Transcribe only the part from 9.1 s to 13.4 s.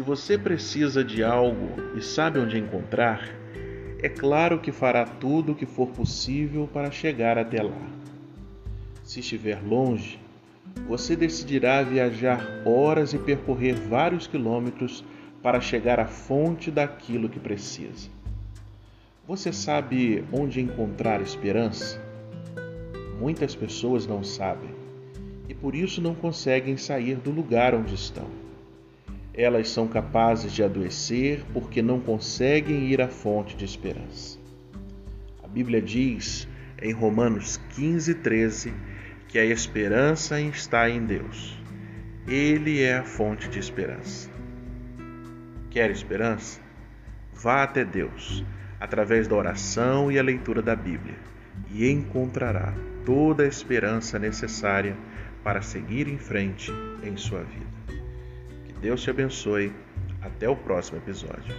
estiver longe, você decidirá viajar horas e